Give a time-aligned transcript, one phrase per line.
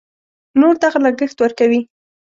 [0.59, 1.81] نور دغه لګښت ورکوي.